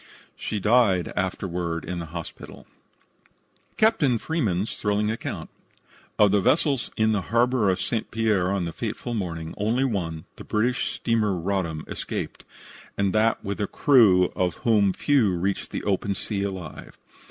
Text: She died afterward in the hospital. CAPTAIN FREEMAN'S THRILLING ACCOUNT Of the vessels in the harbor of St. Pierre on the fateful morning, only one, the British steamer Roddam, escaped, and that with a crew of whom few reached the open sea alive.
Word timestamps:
She 0.35 0.59
died 0.59 1.13
afterward 1.15 1.85
in 1.85 1.99
the 1.99 2.07
hospital. 2.07 2.65
CAPTAIN 3.77 4.17
FREEMAN'S 4.17 4.73
THRILLING 4.75 5.11
ACCOUNT 5.11 5.51
Of 6.17 6.31
the 6.31 6.41
vessels 6.41 6.89
in 6.97 7.11
the 7.11 7.21
harbor 7.21 7.69
of 7.69 7.79
St. 7.79 8.09
Pierre 8.09 8.51
on 8.51 8.65
the 8.65 8.73
fateful 8.73 9.13
morning, 9.13 9.53
only 9.57 9.83
one, 9.83 10.25
the 10.37 10.43
British 10.43 10.91
steamer 10.95 11.35
Roddam, 11.39 11.85
escaped, 11.87 12.45
and 12.97 13.13
that 13.13 13.45
with 13.45 13.61
a 13.61 13.67
crew 13.67 14.31
of 14.35 14.55
whom 14.65 14.91
few 14.91 15.33
reached 15.37 15.69
the 15.69 15.83
open 15.83 16.15
sea 16.15 16.41
alive. 16.41 16.97